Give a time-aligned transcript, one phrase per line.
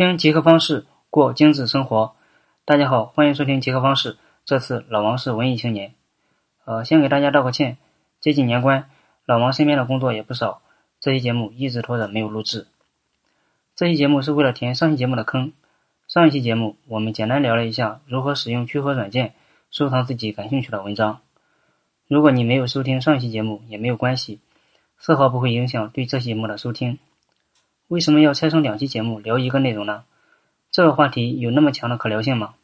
[0.00, 2.14] 听极客方式过精致生活。
[2.64, 4.16] 大家好，欢迎收听极客方式。
[4.46, 5.92] 这次老王是文艺青年，
[6.64, 7.76] 呃，先给大家道个歉。
[8.18, 8.88] 接近年关，
[9.26, 10.62] 老王身边的工作也不少，
[11.00, 12.66] 这期节目一直拖着没有录制。
[13.76, 15.52] 这期节目是为了填上期节目的坑。
[16.08, 19.34] 上一期节目我们简单聊了一下如何使用聚合软件
[19.70, 21.20] 收藏自己感兴趣的文章。
[22.08, 24.40] 如果你没有收听上一期节目也没有关系，
[24.96, 26.98] 丝毫不会影响对这期节目的收听。
[27.90, 30.04] 为什么要拆成两期节目聊一个内容呢？
[30.70, 32.54] 这个话题有那么强的可聊性吗？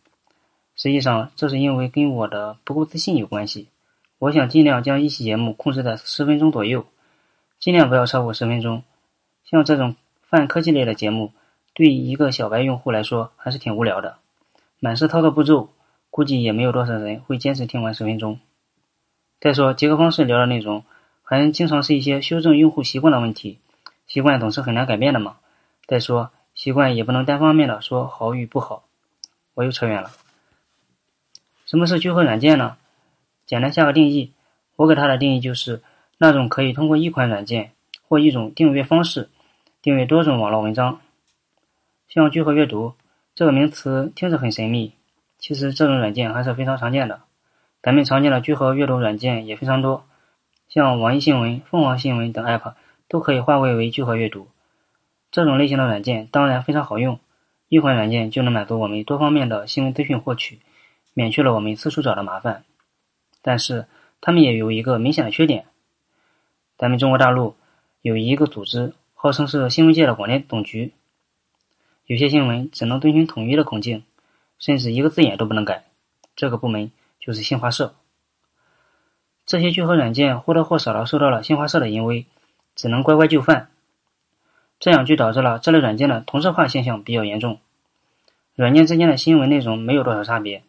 [0.77, 3.66] 实际上，这是因为跟我的不够自信有关系。
[4.21, 6.87] 我想尽量将一期节目控制在十分钟左右，
[7.59, 8.85] 尽量不要超过十分钟。
[9.45, 11.33] 像这种泛科技类的节目，
[11.74, 14.19] 对一个小白用户来说还是挺无聊的，
[14.79, 15.71] 满是操作步骤，
[16.09, 18.38] 估计也没有多少人会坚持听完十分钟。
[19.41, 20.85] 再说，结合方式聊的内容，
[21.24, 23.59] 还经常是一些修正用户习惯的问题。
[24.07, 25.37] 习惯总是很难改变的嘛。
[25.87, 28.85] 再说，习惯也不能单方面的说好与不好。
[29.54, 30.10] 我又扯远了。
[31.65, 32.76] 什么是聚合软件呢？
[33.46, 34.32] 简单下个定义，
[34.76, 35.82] 我给它的定义就是
[36.18, 37.73] 那种可以通过一款软件
[38.09, 39.29] 或一种订阅方式
[39.80, 41.01] 订阅多种网络文章。
[42.09, 42.95] 像聚合阅读
[43.35, 44.95] 这个名词听着很神秘，
[45.38, 47.20] 其实这种软件还是非常常见的。
[47.82, 50.04] 咱们常见的聚合阅读软件也非常多，
[50.68, 52.74] 像网易新闻、凤凰新闻等 App。
[53.09, 54.49] 都可以划归为聚合阅读，
[55.30, 57.21] 这种类型的软件当然非常好用，
[57.68, 60.60] 一款软件就能满足我们多方面的新闻资讯获取，
[61.15, 62.65] 免去了我们四处找的麻烦。
[63.43, 63.87] 但是
[64.21, 65.66] 他们也有一个明显的缺点，
[66.76, 67.54] 咱们中国大陆
[68.03, 70.93] 有一个组织号称是新闻界的广电总局，
[72.06, 74.03] 有些新闻只能遵循统一的口径，
[74.59, 75.84] 甚至一个字眼都不能改。
[76.34, 77.94] 这个部门就是新华社。
[79.44, 82.26] 这些聚合软件或多或少的受到了新华社的淫威。
[82.76, 83.70] 只能乖乖就范，
[84.78, 87.59] 这样就导致了这类软件的同质化现象比较严重，
[88.54, 90.62] 软件之间的新闻内容没有多少差别。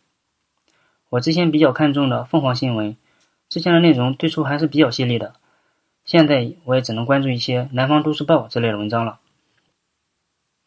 [1.09, 2.97] 我之前比较看重的凤凰新闻，
[3.47, 5.35] 之前的内容最初还是比较犀利的，
[6.03, 9.19] 现在我也只能关注一些南方都市报之类的文章了。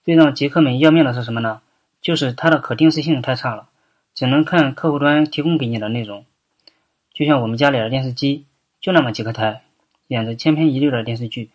[0.05, 1.61] 最让极客们要命的是什么呢？
[2.01, 3.69] 就是它的可定时性太差了，
[4.15, 6.25] 只能看客户端提供给你的内容，
[7.13, 8.47] 就像我们家里的电视机，
[8.81, 9.63] 就那么几个台。
[10.11, 11.51] 演着千篇一律的电视剧，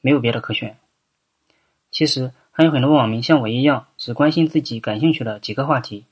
[0.00, 0.76] 没有别的可选。
[1.92, 6.06] 其实还有很多网民像我一样，只关心自己感兴趣的几个话题，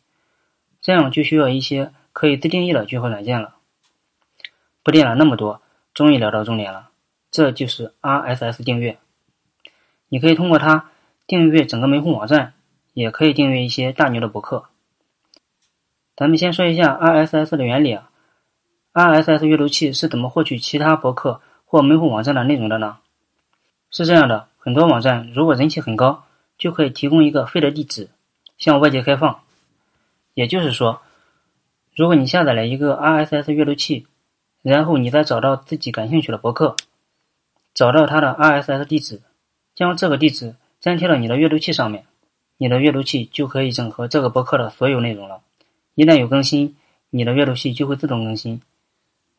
[0.80, 3.56] 这样就需要一些可以自定义的聚合软件了。
[4.84, 5.60] 不垫了那么多，
[5.92, 6.90] 终于聊到重点了，
[7.32, 8.96] 这就是 RSS 订阅。
[10.08, 10.92] 你可以通过它
[11.26, 12.54] 订阅整个门户网站，
[12.94, 14.66] 也可以订阅一些大牛的博客。
[16.14, 18.10] 咱们先说一下 RSS 的原理啊
[18.92, 21.40] ，RSS 阅读器是怎么获取其他博客？
[21.70, 22.96] 或门户网站的内容的呢？
[23.90, 26.24] 是这样的，很多网站如果人气很高，
[26.56, 28.08] 就可以提供一个 feed 地址
[28.56, 29.40] 向外界开放。
[30.32, 31.02] 也就是说，
[31.94, 34.06] 如果你下载了一个 RSS 阅读器，
[34.62, 36.74] 然后你再找到自己感兴趣的博客，
[37.74, 39.20] 找到它的 RSS 地址，
[39.74, 42.06] 将这个地址粘贴到你的阅读器上面，
[42.56, 45.42] 你的阅读器就可以整合这个博客的所有内容了。
[45.94, 46.76] 一旦有更新，
[47.10, 48.62] 你的阅读器就会自动更新。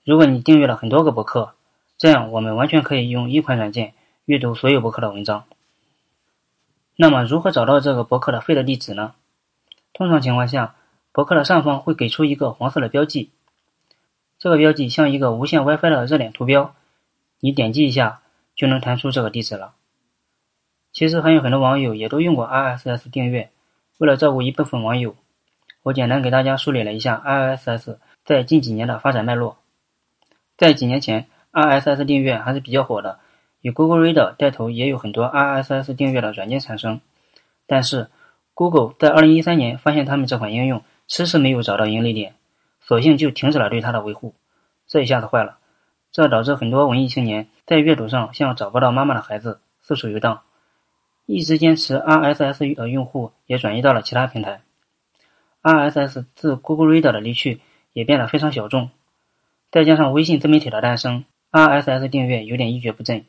[0.03, 1.53] 如果你订阅了很多个博客，
[1.99, 3.93] 这样，我们完全可以用一款软件
[4.23, 5.43] 阅读所有博客的文章。
[6.95, 9.15] 那么，如何找到这个博客的 feed 地址呢？
[9.91, 10.75] 通常情况下，
[11.11, 13.31] 博客的上方会给出一个黄色的标记，
[14.37, 16.73] 这个标记像一个无线 WiFi 的热点图标，
[17.41, 18.21] 你点击一下
[18.55, 19.73] 就能弹出这个地址了。
[20.93, 23.51] 其实还有很多网友也都用过 RSS 订阅。
[23.97, 25.17] 为了照顾一部分网友，
[25.83, 29.57] 我简单给大家梳理了一下 RSS 在近几年的发展脉络。
[30.55, 33.19] 在几年前，RSS 订阅还是比较火的，
[33.61, 37.01] 以 Google Reader 带头，也有很多 RSS 订阅的软件产生。
[37.65, 38.09] 但是
[38.53, 42.35] ，Google 在2013年发现他们这款应用迟迟没有找到盈利点，
[42.81, 44.35] 索性就停止了对它的维护。
[44.87, 45.57] 这一下子坏了，
[46.11, 50.41] 这导致很多文艺青年在阅读上像找不到妈妈的孩子，四处游荡。
[51.25, 54.61] 一直坚持 RSS 的用户也转移到了其他平台。
[55.61, 57.61] RSS 自 Google Reader 的离去，
[57.93, 58.89] 也变得非常小众。
[59.69, 61.25] 再加上微信自媒体的诞生。
[61.51, 63.25] RSS 订阅有点一蹶不振，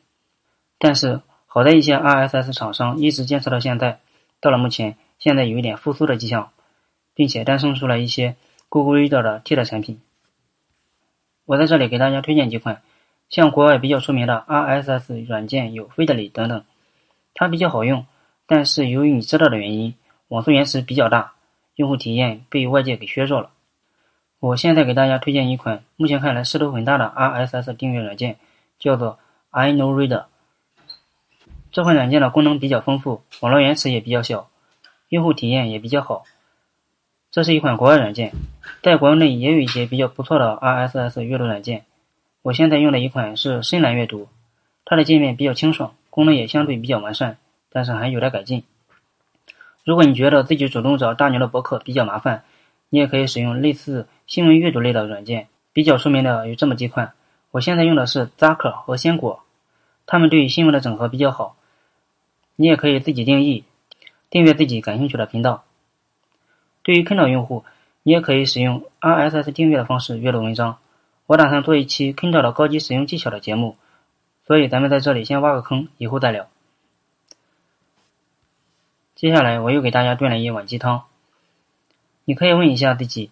[0.77, 3.99] 但是好在一些 RSS 厂商一直坚持到现在，
[4.39, 6.51] 到了目前，现在有一点复苏的迹象，
[7.15, 8.35] 并且诞生出了一些
[8.69, 9.99] Google Reader 的替代产品。
[11.45, 12.81] 我在这里给大家推荐几款，
[13.27, 16.63] 像国外比较出名的 RSS 软件有 Feedly 等等，
[17.33, 18.05] 它比较好用，
[18.45, 19.95] 但是由于你知道的原因，
[20.27, 21.33] 网速延迟比较大，
[21.75, 23.49] 用户体验被外界给削弱了。
[24.41, 28.37] 我现在给大家推荐一款目前看来势头很大的 RSS 订阅软件，
[28.79, 29.19] 叫做
[29.51, 30.23] iKnowReader。
[31.71, 34.49] 这款软件的功能比较丰富，网络延迟也比较小，
[35.09, 36.23] 用户体验也比较好。
[37.29, 38.33] 这是一款国外软件，
[38.81, 41.85] 在国内也有一些比较不错的 RSS 阅读软件。
[42.41, 44.27] 我现在用的一款是深蓝阅读，
[44.85, 47.37] 它的界面比较清爽，功能也相对比较完善，
[47.69, 48.63] 但是还有待改进。
[49.83, 52.43] 如果你觉得自己主动找大牛的博客比较麻烦，
[52.89, 55.49] 你也可以使用类似新闻阅读类的软件。
[55.73, 57.11] 比较出名的有这么几款，
[57.51, 59.43] 我现在用的是 Zaker 和鲜果，
[60.05, 61.57] 他们对新闻的整合比较好。
[62.55, 63.65] 你也可以自己定义，
[64.29, 65.65] 订阅自己感兴趣的频道。
[66.81, 67.65] 对于 Kindle 用户，
[68.03, 70.77] 你也可以使用 RSS 订阅的方式阅读文章。
[71.25, 73.75] 我打算做一期 Kindle 的高级使用技巧的节目，
[74.47, 76.47] 所以咱们在这里先挖个坑，以后再聊。
[79.13, 81.03] 接下来我又给大家炖了一碗鸡汤。
[82.23, 83.29] 你可以问一下自己，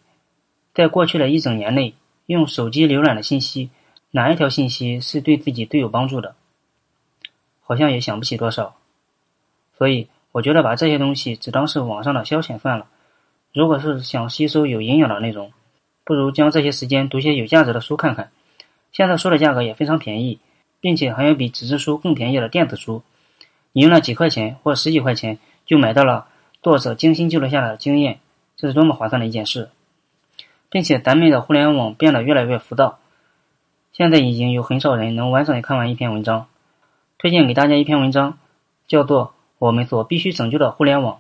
[0.80, 1.94] 在过去的一整年内，
[2.28, 3.70] 用手机浏览的信息，
[4.12, 6.36] 哪一条信息是对自己最有帮助的？
[7.60, 8.78] 好像也想不起多少。
[9.78, 12.88] 所以我觉得把这些东西只当是网上的消遣算了。
[13.52, 15.52] 如果是想吸收有营养的内容，
[16.06, 18.32] 不如将这些时间读些有价值的书看看。
[18.94, 20.40] 现在书的价格也非常便宜，
[20.80, 23.04] 并且还有比纸质书更便宜的电子书。
[23.74, 26.28] 你用了几块钱或十几块钱就买到了
[26.64, 28.22] 作者精心记录下的经验，
[28.56, 29.68] 这是多么划算的一件事！
[30.70, 33.00] 并且咱们的互联网变得越来越浮躁，
[33.92, 36.48] 现在已经有很少人能完整的看完一篇文章。
[37.18, 38.38] 推荐给大家一篇文章，
[38.88, 39.26] 叫做
[39.58, 41.16] 《我们所必须拯救的互联网》，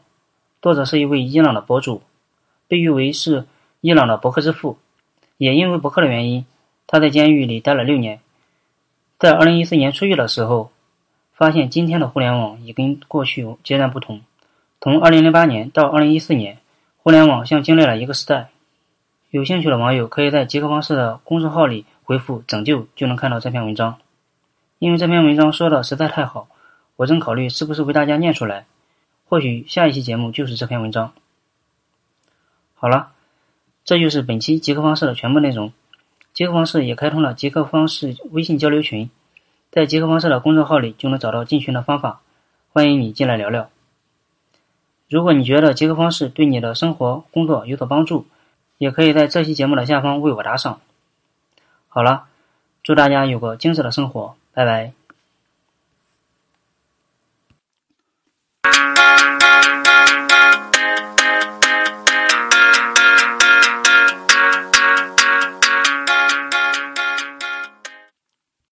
[0.62, 2.02] 作者是一位伊朗的博主。
[2.68, 3.48] 被誉为是
[3.82, 4.78] 伊朗的博客之父，
[5.38, 6.46] 也因为博客的原因，
[6.86, 8.20] 他在监狱里待了六年。
[9.18, 10.70] 在二零一四年出狱的时候，
[11.34, 14.22] 发现今天的互联网已跟过去截然不同。
[14.80, 16.60] 从二零零八年到二零一四年，
[17.04, 18.50] 互联网像经历了一个时代。
[19.32, 23.98] 有兴趣的网友可以在极客方式的公众号里回复“拯救”，就能看到这篇文章。
[24.80, 26.48] 因为这篇文章说的实在太好，
[26.96, 28.66] 我正考虑是不是为大家念出来。
[29.28, 31.14] 或许下一期节目就是这篇文章。
[32.74, 33.12] 好了，
[33.84, 35.72] 这就是本期极客方式的全部内容。
[36.34, 39.12] 极客方式也开通了极客方式微信交流群，
[39.70, 42.22] 在极客方式的公众号里就能找到进群的方法，
[42.72, 43.70] 欢迎你进来聊聊。
[45.08, 48.26] 如果你觉得极客方式对你的生活工作有所帮助，
[48.80, 50.82] 也可以在这期节目的下方为我打赏。
[51.88, 52.26] 好了，
[52.82, 54.99] 祝大家有个精致的生活，拜拜。